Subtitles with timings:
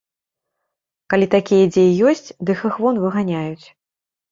[1.15, 3.65] Калі такія дзе і ёсць, дык іх вон выганяюць.